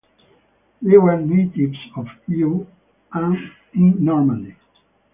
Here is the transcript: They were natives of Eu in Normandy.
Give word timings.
They 0.81 0.97
were 0.97 1.15
natives 1.21 1.77
of 1.95 2.07
Eu 2.27 2.65
in 3.75 4.03
Normandy. 4.03 4.55